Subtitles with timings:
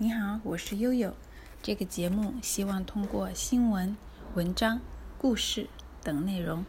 [0.00, 1.12] 你好，我是悠悠。
[1.60, 3.96] 这个节目希望通过新闻、
[4.36, 4.80] 文章、
[5.18, 5.68] 故事
[6.04, 6.64] 等内容，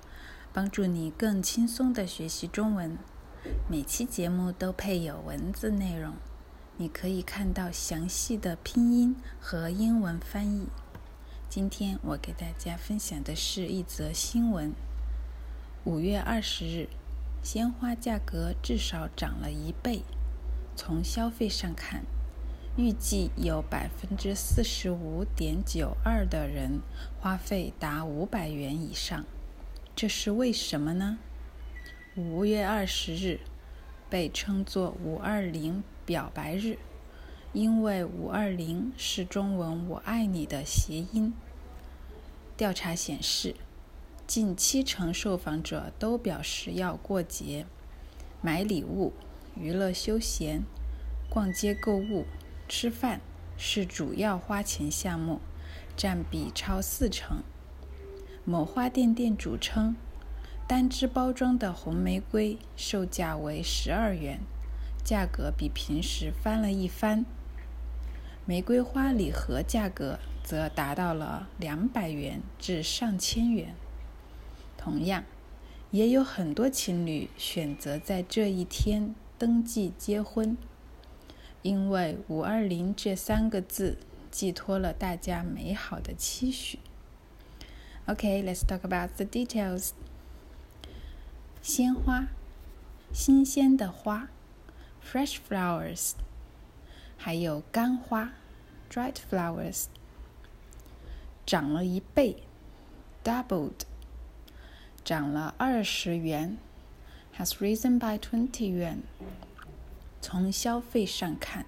[0.51, 2.97] 帮助你更轻松地学习中文。
[3.69, 6.15] 每期节目都配有文字内容，
[6.77, 10.65] 你可以看到详细的拼音和英文翻译。
[11.47, 14.73] 今天我给大家分享的是一则新闻：
[15.83, 16.89] 五月二十日，
[17.43, 20.01] 鲜花价格至少涨了一倍。
[20.75, 22.05] 从消费上看，
[22.77, 26.79] 预计有百分之四十五点九二的人
[27.19, 29.25] 花费达五百元以上，
[29.95, 31.17] 这是为什么呢？
[32.15, 33.41] 五月二十日
[34.09, 36.77] 被称作“五二零表白日”，
[37.51, 41.33] 因为“五二零”是中文“我爱你”的谐音。
[42.55, 43.55] 调查显示，
[44.25, 47.65] 近七成受访者都表示要过节、
[48.41, 49.11] 买礼物、
[49.55, 50.63] 娱乐休闲、
[51.29, 52.25] 逛街购物。
[52.69, 53.19] 吃饭
[53.57, 55.41] 是主要花钱项目，
[55.97, 57.41] 占比超四成。
[58.45, 59.95] 某花店店主称，
[60.67, 64.39] 单支包装的红玫瑰售价为十二元，
[65.03, 67.25] 价格比平时翻了一番。
[68.45, 73.73] 玫瑰花礼盒价格则达到了两百元至上千元。
[74.77, 75.23] 同样，
[75.89, 80.55] 也有很多情侣选择在这一天登记结婚。
[81.62, 83.98] 因为“五二零”这三个字
[84.30, 86.78] 寄托了大家美好的期许。
[88.06, 89.90] OK，let's talk about the details。
[91.62, 92.26] 鲜花，
[93.12, 94.28] 新鲜的花，
[95.02, 96.12] fresh flowers，
[97.16, 98.32] 还有干花，
[98.90, 99.86] dried flowers，
[101.46, 102.42] 涨了一倍，
[103.24, 103.86] doubled，
[105.02, 106.58] 涨了二十元，
[107.38, 108.98] has risen by twenty yuan。
[110.20, 111.66] 从消费上看，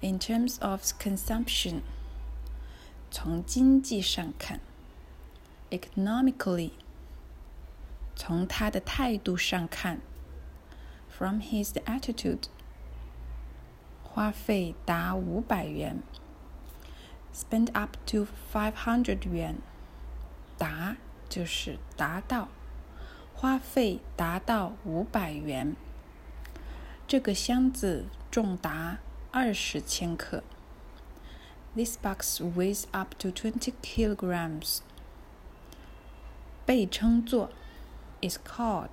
[0.00, 1.80] in terms of consumption，
[3.10, 4.60] 从经济上看，
[5.70, 6.70] economically，
[8.16, 10.00] 从他的态度上看，
[11.10, 12.44] from his attitude，
[14.02, 16.02] 花费达五百元，
[17.34, 19.56] spend up to five hundred 元，
[20.56, 20.96] 达
[21.28, 22.48] 就是达到，
[23.34, 25.76] 花费达到五百元。
[27.07, 28.97] 这个箱子重达
[29.31, 30.43] 二十千克。
[31.73, 34.79] This box weighs up to twenty kilograms.
[36.65, 37.49] 被称作
[38.21, 38.89] is called，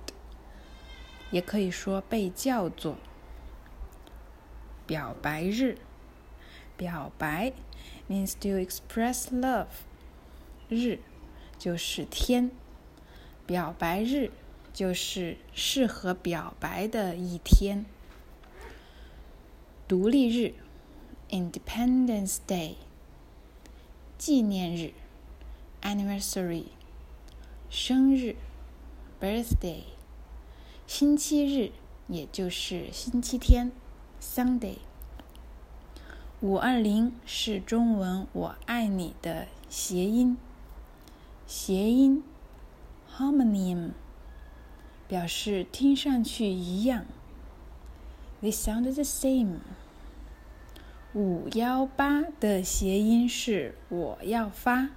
[1.29, 2.95] 也可以说被叫做
[4.87, 5.77] 表白日。
[6.77, 7.51] 表白
[8.09, 9.65] means to express love，
[10.69, 10.99] 日
[11.59, 12.49] 就是天，
[13.45, 14.31] 表白日
[14.73, 17.85] 就是适合表白的一天。
[19.87, 20.55] 独立日
[21.29, 22.73] ，Independence Day。
[24.17, 24.93] 纪念日
[25.83, 26.63] ，Anniversary。
[27.69, 28.35] 生日
[29.21, 29.83] ，Birthday。
[30.87, 31.71] 星期日，
[32.07, 33.71] 也就是星期天
[34.19, 34.77] ，Sunday。
[36.41, 40.35] 五二零是中文“我爱你”的谐音，
[41.45, 42.23] 谐音
[43.15, 43.91] ，Homonym，
[45.07, 47.05] 表示听上去一样。
[48.44, 49.60] They sound the same。
[51.12, 54.90] 五幺八的谐音是我要发。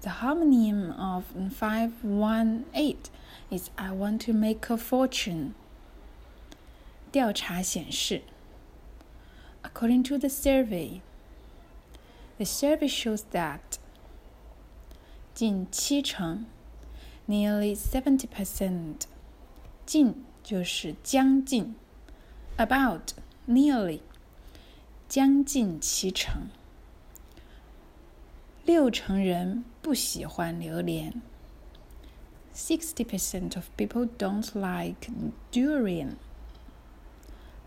[0.00, 3.10] The homonym of five one eight
[3.50, 5.52] is I want to make a fortune。
[7.12, 8.22] 调查显示，
[9.62, 11.00] According to the survey,
[12.36, 13.60] the survey shows that
[15.34, 16.46] 近七成，
[17.28, 19.02] nearly seventy percent，
[19.84, 21.74] 近就是将近。
[22.56, 23.12] about
[23.46, 24.00] nearly
[25.08, 26.48] 将近七成，
[28.64, 31.22] 六成人不喜欢榴莲。
[32.52, 35.10] Sixty percent of people don't like
[35.52, 36.16] durian.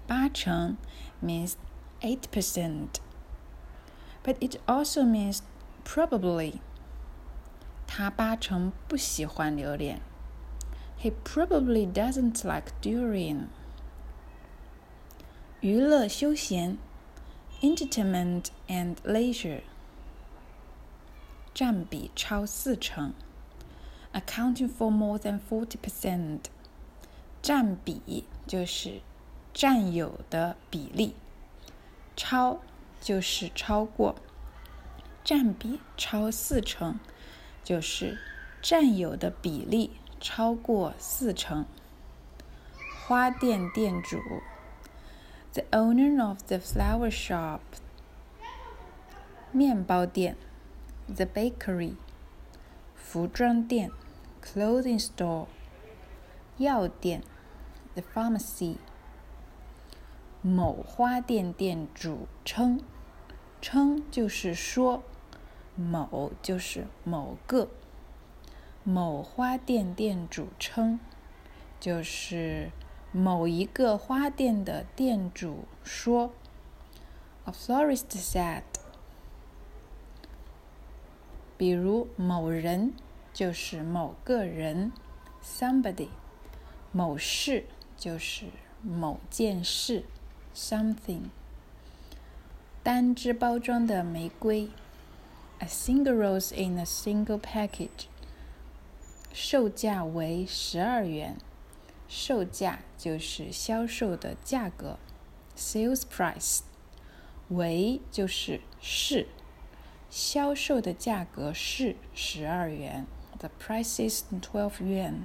[0.08, 0.78] 八成
[1.24, 1.54] means
[2.02, 2.96] eight percent,
[4.24, 5.42] but it also means
[5.86, 6.60] probably.
[7.86, 10.02] 他八成不喜欢榴莲。
[11.00, 13.48] He probably doesn't like durian.
[15.65, 16.77] 娱乐休闲
[17.63, 19.63] ，entertainment and leisure，
[21.55, 23.15] 占比超四成
[24.13, 26.41] ，accounting for more than forty percent。
[27.41, 29.01] 占比就是
[29.55, 31.15] 占有的比例，
[32.15, 32.61] 超
[33.01, 34.17] 就是超过，
[35.25, 37.01] 占比超四成
[37.63, 38.19] 就是
[38.61, 41.65] 占有的比例超过四成。
[43.07, 44.19] 花店店主。
[45.54, 47.60] The owner of the flower shop
[49.52, 50.36] 面包店，
[51.08, 51.96] the bakery；
[52.96, 53.92] 服装店，
[54.44, 55.48] clothing store；
[56.58, 57.24] 药店，
[57.96, 58.76] the pharmacy；
[60.42, 62.82] 某花店店主称，
[63.60, 65.04] 称就是说，
[65.76, 67.70] 某就是某个。
[68.84, 71.00] 某花店店主称，
[71.80, 72.72] 就是
[73.17, 76.33] 某一个花店的店主说。
[77.45, 78.65] A florist said。
[81.57, 82.95] 比如某人
[83.33, 84.91] 就是某个人
[85.43, 86.09] ，somebody；
[86.91, 87.67] 某事
[87.97, 88.47] 就是
[88.83, 90.05] 某件事
[90.55, 91.25] ，something。
[92.83, 94.71] 单支包装的玫瑰
[95.59, 98.07] ，a single rose in a single package。
[99.33, 101.37] 售价为十二元，
[102.09, 104.99] 售价就是销售的价格
[105.57, 106.61] ，sales price。
[107.49, 109.27] 为就是是，
[110.09, 113.07] 销售的价格是十二元
[113.39, 115.25] ，the price is twelve yuan。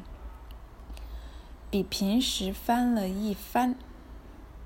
[1.71, 3.77] 比平时翻了一番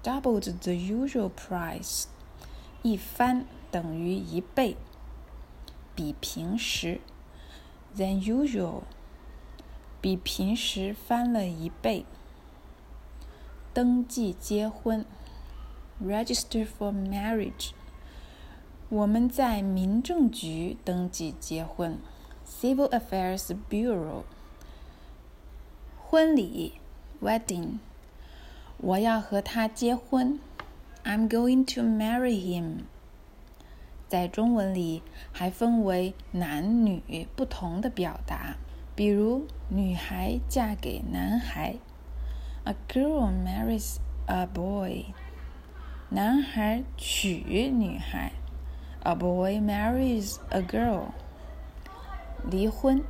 [0.01, 2.05] ，doubled the usual price。
[2.81, 4.75] 一番等于一倍，
[5.93, 6.99] 比平时
[7.95, 8.83] ，than usual。
[10.03, 12.05] 比平时翻了一倍。
[13.73, 15.03] 登记结婚。
[16.01, 17.71] register for marriage。
[18.89, 21.97] 我们在民政局登记结婚
[22.45, 24.23] ，Civil Affairs Bureau。
[25.97, 26.73] 婚礼
[27.21, 27.79] ，wedding。
[28.77, 30.39] 我要和他结婚
[31.05, 32.81] ，I'm going to marry him。
[34.09, 35.01] 在中文里
[35.31, 38.57] 还分为男女不同的表达，
[38.95, 41.77] 比如女孩嫁给男孩
[42.63, 43.97] ，A girl marries
[44.27, 45.05] a boy。
[46.09, 48.33] 男孩娶女孩
[49.01, 51.05] ，A boy marries a girl。
[52.47, 53.03] 离婚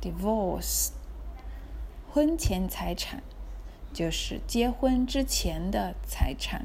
[0.00, 0.92] ，divorce。
[2.10, 3.22] 婚前财产
[3.92, 6.64] 就是结婚之前的财产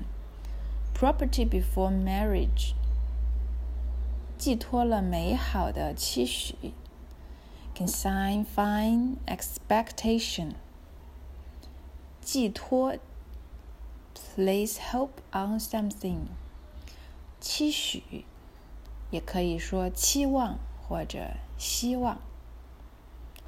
[0.96, 2.76] ，property before marriage。
[4.38, 6.74] 寄托了美好的期许
[7.86, 10.54] ，consign fine expectation。
[12.22, 12.96] 寄托。
[14.34, 16.28] Place hope on something，
[17.42, 18.24] 期许，
[19.10, 22.18] 也可以说期望或者希望。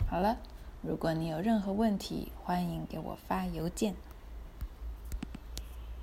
[0.10, 0.40] 好了，
[0.82, 3.96] 如果你有任何问题，欢迎给我发邮件。